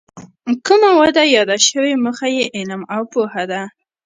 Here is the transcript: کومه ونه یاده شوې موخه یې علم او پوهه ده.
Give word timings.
کومه 0.65 0.89
ونه 0.97 1.23
یاده 1.35 1.57
شوې 1.67 1.93
موخه 2.03 2.27
یې 2.35 2.43
علم 2.55 2.81
او 2.95 3.01
پوهه 3.11 3.43
ده. 3.51 3.61